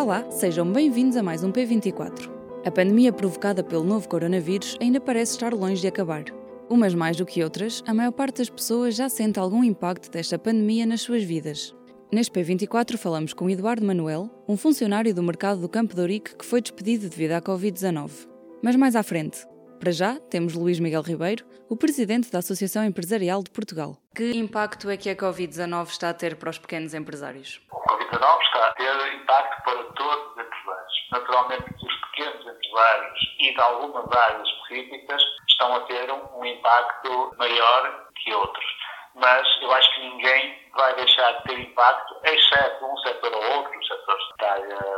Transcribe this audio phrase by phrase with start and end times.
[0.00, 2.30] Olá, sejam bem-vindos a mais um P24.
[2.64, 6.24] A pandemia provocada pelo novo coronavírus ainda parece estar longe de acabar.
[6.70, 10.38] Umas mais do que outras, a maior parte das pessoas já sente algum impacto desta
[10.38, 11.74] pandemia nas suas vidas.
[12.10, 16.46] Neste P24 falamos com Eduardo Manuel, um funcionário do mercado do Campo de Ourique que
[16.46, 18.26] foi despedido devido à Covid-19.
[18.62, 19.49] Mas mais à frente.
[19.80, 23.96] Para já, temos Luís Miguel Ribeiro, o presidente da Associação Empresarial de Portugal.
[24.14, 27.62] Que impacto é que a Covid-19 está a ter para os pequenos empresários?
[27.72, 30.92] O Covid-19 está a ter impacto para todos os empresários.
[31.10, 37.34] Naturalmente, os pequenos empresários e de algumas áreas específicas estão a ter um, um impacto
[37.38, 38.66] maior que outros.
[39.14, 43.78] Mas eu acho que ninguém vai deixar de ter impacto, exceto um setor ou outro,
[43.78, 44.89] os setores da área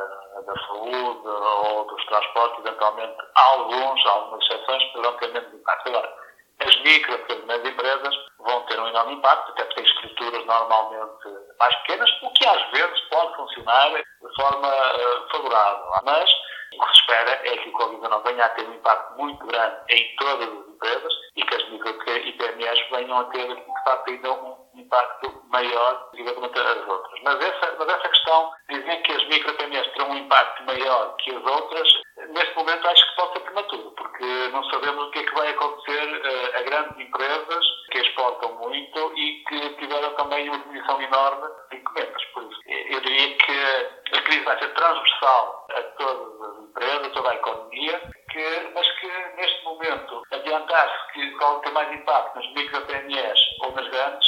[0.45, 5.89] da saúde ou dos transportes, eventualmente alguns, algumas exceções, poderão ter menos impacto.
[5.89, 6.23] Agora,
[6.61, 11.29] as micro e médias empresas vão ter um enorme impacto, até porque têm estruturas normalmente
[11.59, 15.85] mais pequenas, o que às vezes pode funcionar de forma uh, favorável.
[16.05, 16.31] Mas
[16.75, 19.77] o que se espera é que o Covid-19 venha a ter um impacto muito grande
[19.91, 24.11] em todas as empresas e que as micro e PMEs venham a ter, de facto,
[24.11, 24.62] ainda um
[24.93, 27.21] impacto maior relativamente às outras.
[27.23, 31.35] Mas essa, mas essa questão, dizer que as micro PMEs terão um impacto maior que
[31.35, 31.89] as outras,
[32.29, 35.49] neste momento acho que pode ser prematuro, porque não sabemos o que é que vai
[35.49, 41.49] acontecer uh, a grandes empresas que exportam muito e que tiveram também uma diminuição enorme
[41.71, 42.25] de encomendas.
[42.35, 47.11] Por isso, eu diria que a crise vai ser transversal a todas as empresas, a
[47.11, 52.53] toda a economia, que, mas que neste momento adiantar-se que qual tem mais impacto nas
[52.55, 54.27] micro PMEs ou nas grandes,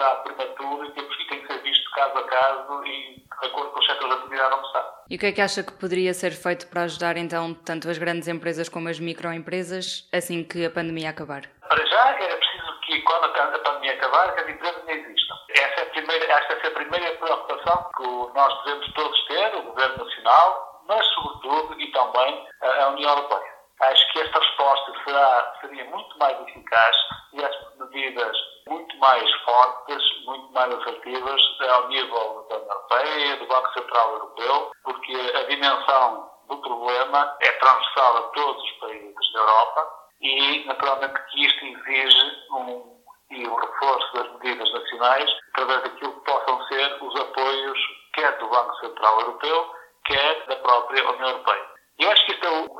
[0.00, 3.70] será prematuro e temos que tem que ser visto caso a caso e de acordo
[3.70, 5.02] com os setores de atividade onde está.
[5.10, 7.98] E o que é que acha que poderia ser feito para ajudar então tanto as
[7.98, 11.42] grandes empresas como as microempresas assim que a pandemia acabar?
[11.68, 15.34] Para já era preciso que quando a pandemia acabar, que as empresas não existam.
[15.50, 19.62] Essa é a primeira, esta é a primeira preocupação que nós devemos todos ter, o
[19.62, 23.49] Governo Nacional, mas sobretudo e também a União Europeia.
[23.80, 28.36] Acho que esta resposta será, seria muito mais eficaz se tivesse medidas
[28.68, 34.70] muito mais fortes, muito mais assertivas ao nível da União Europeia, do Banco Central Europeu,
[34.84, 39.88] porque a dimensão do problema é transversal a todos os países da Europa
[40.20, 46.30] e, naturalmente, que isto exige um, e um reforço das medidas nacionais através daquilo que
[46.30, 47.78] possam ser os apoios
[48.12, 49.74] quer do Banco Central Europeu,
[50.04, 51.70] quer da própria União Europeia.
[51.98, 52.79] Eu acho que isto é um,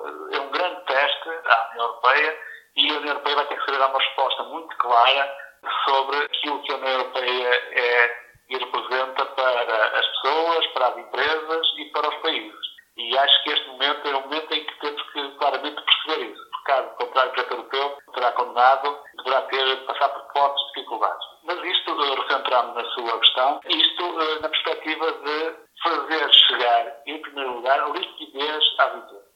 [1.71, 2.39] União Europeia
[2.77, 5.37] e a União Europeia vai ter que saber dar uma resposta muito clara
[5.85, 11.67] sobre aquilo que a União Europeia é e representa para as pessoas, para as empresas
[11.79, 12.71] e para os países.
[12.97, 16.51] E acho que este momento é um momento em que temos que claramente perceber isso.
[16.51, 21.27] Porque, caso contrário, o projeto europeu será condenado, deverá ter, passar por fortes dificuldades.
[21.45, 27.91] Mas isto, recentrando na sua questão, isto na perspectiva de fazer chegar, em primeiro lugar,
[27.93, 29.31] liquidez às empresas.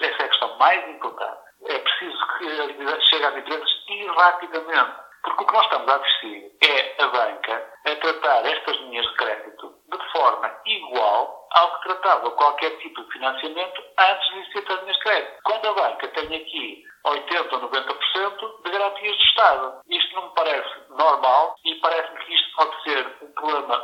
[0.00, 1.38] Essa é a questão mais importante.
[1.66, 5.04] É preciso que a liquidez chegue às empresas e rapidamente.
[5.22, 9.14] Porque o que nós estamos a assistir é a banca a tratar estas linhas de
[9.14, 14.80] crédito de forma igual ao que tratava qualquer tipo de financiamento antes de existir as
[14.80, 15.42] linhas de crédito.
[15.44, 19.80] Quando a banca tem aqui 80% ou 90% de garantias do Estado.
[19.88, 23.78] Isto não me parece normal e parece-me que isto pode ser um problema,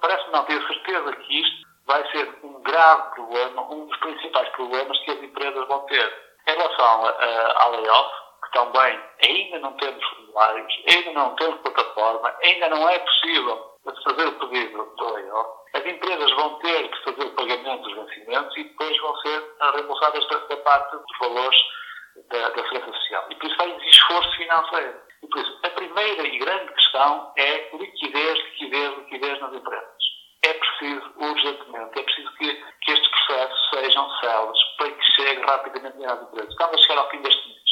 [0.00, 4.98] parece-me não ter certeza que isto vai ser um grave problema, um dos principais problemas
[5.00, 6.21] que as empresas vão ter.
[6.82, 8.10] Relação à layoff,
[8.44, 13.72] que também ainda não temos formulários, ainda não temos plataforma, ainda não é possível
[14.04, 18.56] fazer o pedido do layoff, as empresas vão ter que fazer o pagamento dos vencimentos
[18.56, 21.58] e depois vão ser reembolsadas da parte dos valores
[22.30, 23.26] da, da Segurança Social.
[23.30, 25.00] E por isso vai esforço financeiro.
[25.22, 30.02] E por isso, a primeira e grande questão é liquidez, liquidez, liquidez nas empresas.
[30.44, 35.01] É preciso, urgentemente, é preciso que, que estes processos sejam céleres para que
[35.32, 36.54] chegue rapidamente às empresas.
[36.60, 37.62] A chegar ao fim deste mês.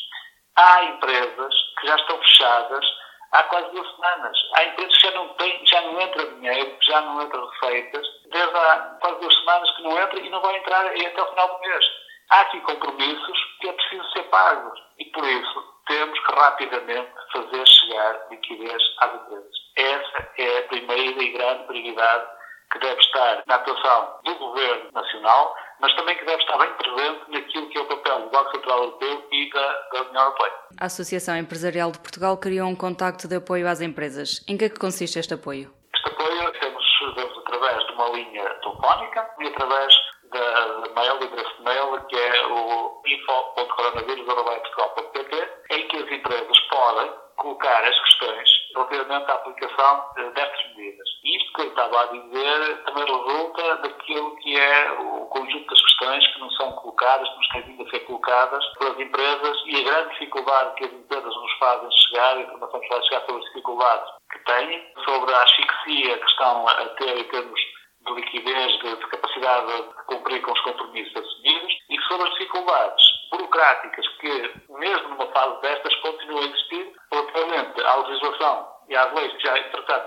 [0.57, 2.85] Há empresas que já estão fechadas
[3.33, 4.37] há quase duas semanas.
[4.55, 8.57] Há empresas que já não, têm, já não entra dinheiro, já não entra receitas, desde
[8.57, 11.61] há quase duas semanas que não entra e não vai entrar até o final do
[11.61, 11.85] mês.
[12.31, 17.67] Há aqui compromissos que é preciso ser pagos e, por isso, temos que rapidamente fazer
[17.67, 19.55] chegar liquidez às empresas.
[19.77, 22.27] Essa é a primeira e grande prioridade
[22.73, 27.21] que deve estar na atuação do Governo Nacional, mas também que deve estar bem presente
[27.29, 30.53] naquilo que é o papel do Banco Central Europeu e da, da União Europeia.
[30.81, 34.45] A Associação Empresarial de Portugal criou um contacto de apoio às empresas.
[34.49, 35.73] Em que é que consiste este apoio?
[35.95, 36.85] Este apoio temos,
[37.15, 39.93] temos através de uma linha telefónica e através
[40.33, 46.61] da, da mail, do endereço de mail, que é o info.coronavírus.portugal.pt, em que as empresas
[46.71, 51.09] podem colocar as questões relativamente à aplicação destas medidas.
[51.25, 56.27] Isto que eu estava a dizer também resulta daquilo que é o conjunto das questões
[56.27, 59.85] que não são colocadas, que nos têm vindo a ser colocadas pelas empresas e a
[59.85, 63.45] grande dificuldade que as empresas nos fazem chegar, a informação que faz chegar sobre as
[63.49, 67.61] dificuldades que têm, sobre a asfixia que estão a ter em termos
[68.07, 73.03] de liquidez, de, de capacidade de cumprir com os compromissos assumidos e sobre as dificuldades
[73.31, 79.33] burocráticas que, mesmo numa fase destas, continuam a existir relativamente à legislação e às leis
[79.35, 79.57] que já,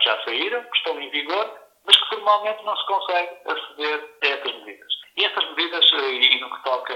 [0.01, 4.17] já saíram, que estão em vigor, mas que formalmente não se consegue aceder
[5.25, 5.85] essas medidas.
[5.91, 6.93] E eh, e no que toca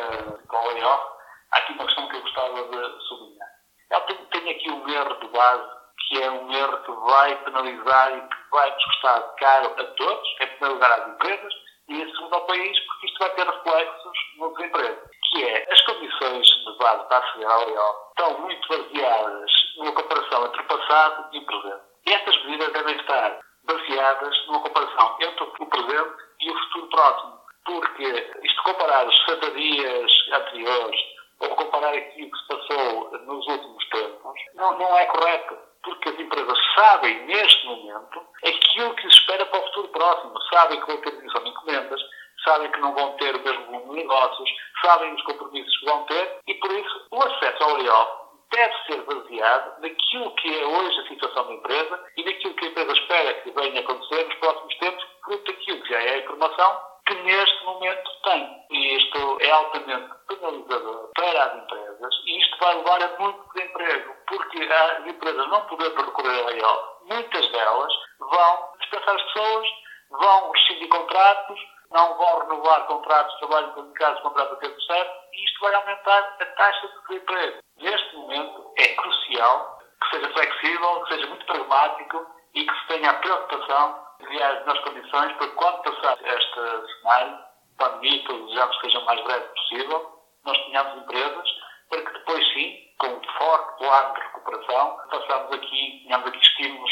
[0.50, 1.04] ao layoff,
[1.52, 3.50] há aqui uma questão que eu gostava de sublinhar.
[3.90, 5.70] Ela tem, tem aqui um erro de base,
[6.08, 10.34] que é um erro que vai penalizar e que vai nos custar caro a todos,
[10.36, 11.54] primeiro lugar às empresas,
[11.90, 15.82] e em segundo ao país, porque isto vai ter reflexos no desemprego, que é as
[15.82, 21.30] condições de base para aceder ao layoff estão muito baseadas numa comparação entre o passado
[21.32, 21.82] e o presente.
[22.06, 27.37] E estas medidas devem estar baseadas numa comparação entre o presente e o futuro próximo.
[27.68, 28.04] Porque
[28.44, 31.00] isto comparar os 60 dias anteriores
[31.42, 35.58] ou comparar aquilo que se passou nos últimos tempos não, não é correto.
[35.84, 40.42] Porque as empresas sabem, neste momento, aquilo que se espera para o futuro próximo.
[40.54, 42.02] Sabem que vão ter diminuição de encomendas,
[42.46, 44.50] sabem que não vão ter o mesmo volume de negócios,
[44.82, 48.12] sabem os compromissos que vão ter e, por isso, o acesso ao layoff
[48.50, 52.70] deve ser baseado naquilo que é hoje a situação da empresa e naquilo que a
[52.70, 56.18] empresa espera que venha a acontecer nos próximos tempos, fruto daquilo que já é a
[56.20, 58.66] informação que neste momento tem.
[58.70, 64.14] E isto é altamente penalizador para as empresas e isto vai levar a muito desemprego,
[64.28, 69.68] porque as empresas não podendo recorrer a layoff, muitas delas vão dispensar as pessoas,
[70.12, 71.60] vão rescindir contratos,
[71.92, 76.36] não vão renovar contratos de trabalho qualificados, contratos a tempo certo, e isto vai aumentar
[76.42, 77.58] a taxa de desemprego.
[77.78, 83.12] Neste momento, é crucial que seja flexível, que seja muito pragmático e que se tenha
[83.12, 87.38] a preocupação de criar as melhores condições para quando passar este cenário,
[87.78, 91.50] pandemia, que desejamos que seja o mais breve possível, nós tenhamos empresas
[91.90, 96.92] para que depois sim, com um forte plano de recuperação, façamos aqui, tenhamos aqui estímulos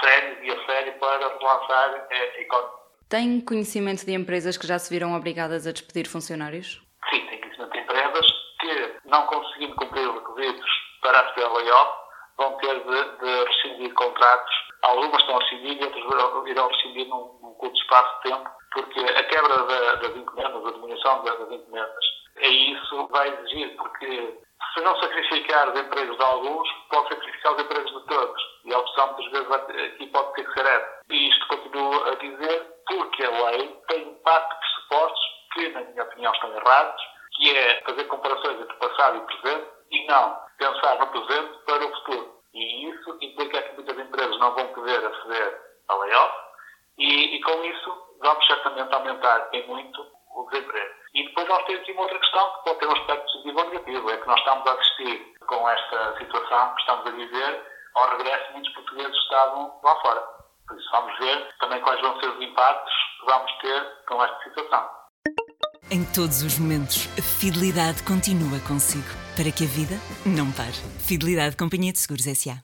[0.00, 2.78] sérios e a sério para relançar a economia.
[3.08, 6.82] Tem conhecimento de empresas que já se viram obrigadas a despedir funcionários?
[7.08, 8.26] Sim, tem conhecimento de empresas
[8.60, 11.98] que, não conseguindo cumprir os requisitos para ao layoff,
[12.36, 14.54] vão ter de, de rescindir contratos.
[14.82, 19.00] Algumas estão a rescindir e outras irão rescindir num, num curto espaço de tempo, porque
[19.00, 22.04] a quebra da, das encomendas, a diminuição das encomendas,
[22.36, 24.38] é isso vai exigir, porque
[24.74, 28.42] se não sacrificar os empregos de alguns, pode sacrificar os empregos de todos.
[28.64, 31.00] E a opção muitas vezes aqui pode ter que ser essa.
[31.10, 35.20] E isto continuo a dizer porque a lei tem pacto de pressupostos
[35.52, 37.02] que, na minha opinião, estão errados,
[37.36, 41.94] que é fazer comparações entre passado e presente e não pensar no presente para o
[41.96, 42.38] futuro.
[42.54, 43.98] E isso implica que muitas
[44.38, 46.34] não vão poder aceder a layoff
[46.98, 50.04] e, e com isso vamos certamente aumentar em muito
[50.34, 50.94] o desemprego.
[51.14, 54.10] E depois nós temos uma outra questão que pode ter um aspecto positivo ou negativo,
[54.10, 58.52] é que nós estamos a assistir com esta situação que estamos a viver ao regresso
[58.52, 60.20] muitos portugueses estavam lá fora.
[60.66, 64.44] Por isso vamos ver também quais vão ser os impactos que vamos ter com esta
[64.44, 64.90] situação.
[65.90, 69.96] Em todos os momentos, a fidelidade continua consigo, para que a vida
[70.26, 70.76] não pare.
[71.00, 72.60] Fidelidade Companhia de Seguros S.A.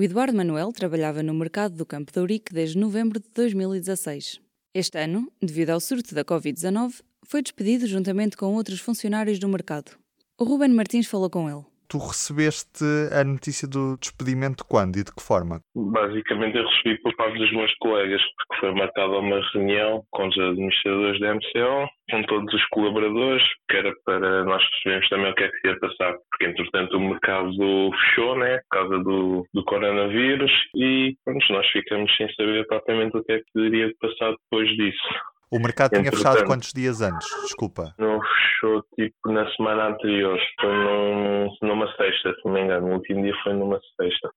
[0.00, 4.40] O Eduardo Manuel trabalhava no mercado do Campo de Ourique desde novembro de 2016.
[4.72, 9.92] Este ano, devido ao surto da Covid-19, foi despedido juntamente com outros funcionários do mercado.
[10.38, 15.12] O Ruben Martins falou com ele tu recebeste a notícia do despedimento quando e de
[15.12, 15.60] que forma?
[15.74, 20.38] Basicamente eu recebi por parte dos meus colegas, porque foi marcada uma reunião com os
[20.38, 25.44] administradores da MCO, com todos os colaboradores, que era para nós percebermos também o que
[25.44, 30.52] é que ia passar, porque entretanto o mercado fechou, né, por causa do, do coronavírus,
[30.76, 35.08] e pronto, nós ficamos sem saber exatamente o que é que poderia passar depois disso.
[35.52, 37.26] O mercado tinha fechado quantos dias antes?
[37.42, 37.92] Desculpa.
[37.98, 40.38] Não fechou tipo na semana anterior.
[40.60, 42.86] Foi num, numa sexta, se não me engano.
[42.86, 44.30] O último dia foi numa sexta.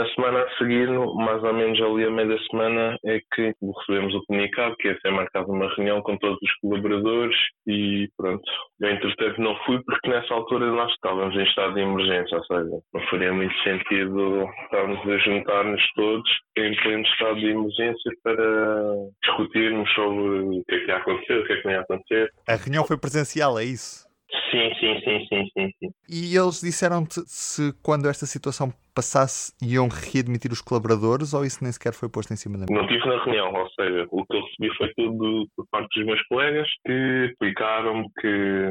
[0.00, 4.14] Na semana a seguir, mais ou menos ali a meio da semana, é que recebemos
[4.14, 8.42] o comunicado que ia ser marcada uma reunião com todos os colaboradores e pronto.
[8.80, 12.80] Eu entretanto não fui porque nessa altura nós estávamos em estado de emergência, ou seja,
[12.94, 19.92] não faria muito sentido estarmos a juntar-nos todos em pleno estado de emergência para discutirmos
[19.92, 22.32] sobre o que é que ia acontecer, o que é que não ia acontecer.
[22.48, 24.09] A reunião foi presencial, é isso?
[24.50, 25.90] Sim, sim, sim, sim, sim, sim.
[26.08, 31.72] E eles disseram-te se quando esta situação passasse iam readmitir os colaboradores ou isso nem
[31.72, 32.74] sequer foi posto em cima da mesa?
[32.74, 36.06] Não estive na reunião, ou seja, o que eu recebi foi tudo por parte dos
[36.06, 38.70] meus colegas que explicaram que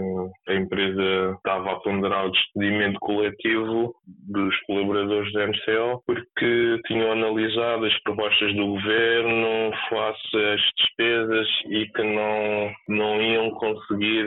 [0.50, 4.54] a empresa estava a ponderar o despedimento coletivo dos
[5.00, 12.04] colaboradores da MCO porque tinham analisado as propostas do governo face às despesas e que
[12.04, 14.26] não, não iam conseguir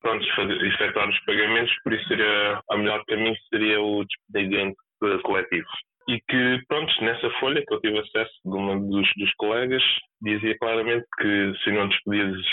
[0.00, 0.24] pronto,
[0.64, 4.76] efetuar os pagamentos, por isso seria, a melhor caminho seria o despedimento
[5.22, 5.68] coletivo.
[6.06, 9.82] E que, pronto, nessa folha que eu tive acesso de um dos, dos colegas,
[10.20, 12.46] dizia claramente que se não despedires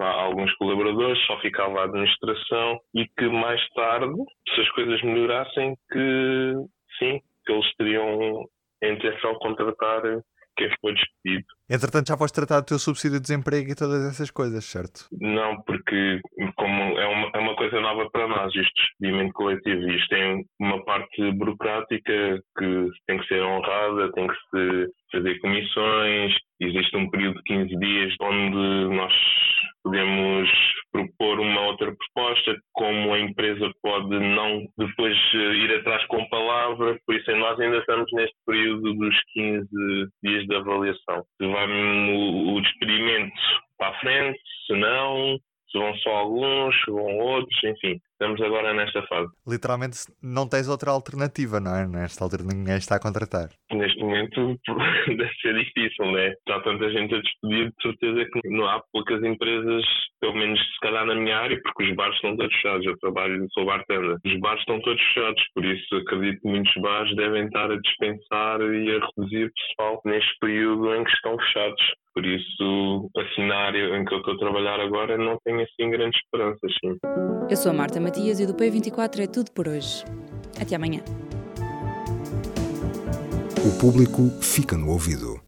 [0.00, 4.14] alguns colaboradores, só ficava a administração e que mais tarde,
[4.54, 6.54] se as coisas melhorassem, que
[6.98, 8.44] sim, que eles teriam
[8.82, 10.02] a intenção de contratar
[10.56, 11.44] quem foi despedido.
[11.68, 15.06] Entretanto, já foste tratar do teu subsídio de desemprego e todas essas coisas, certo?
[15.20, 16.20] Não, porque
[16.56, 20.82] como é uma, é uma coisa nova para nós, isto despedimento coletivo, isto tem uma
[20.84, 27.36] parte burocrática que tem que ser honrada, tem que se fazer comissões, existe um período
[27.36, 29.12] de 15 dias onde nós
[29.86, 30.50] podemos
[30.90, 36.98] propor uma outra proposta, como a empresa pode não depois eh, ir atrás com palavra,
[37.06, 39.68] por isso nós ainda estamos neste período dos 15
[40.24, 41.24] dias de avaliação.
[41.40, 43.32] Se vai o, experimento
[43.78, 45.38] para a frente, se não,
[46.06, 48.00] só alguns, vão outros, enfim.
[48.12, 49.28] Estamos agora nesta fase.
[49.46, 51.86] Literalmente não tens outra alternativa, não é?
[51.86, 53.50] Nesta altura ninguém está a contratar.
[53.70, 54.58] Neste momento
[55.08, 56.28] deve ser difícil, não é?
[56.30, 59.84] Está tanta gente a despedir, de certeza que não há poucas empresas,
[60.20, 62.86] pelo menos se calhar na minha área, porque os bares estão todos fechados.
[62.86, 64.16] Eu trabalho, sou bartender.
[64.24, 68.60] Os bares estão todos fechados, por isso acredito que muitos bares devem estar a dispensar
[68.62, 71.82] e a reduzir pessoal neste período em que estão fechados.
[72.16, 75.90] Por isso, assim na área em que eu estou a trabalhar agora, não tenho assim
[75.90, 76.72] grandes esperanças.
[76.82, 76.96] Sim.
[77.50, 80.02] Eu sou a Marta Matias e do P24 é tudo por hoje.
[80.58, 81.02] Até amanhã.
[83.58, 85.38] O público fica no ouvido.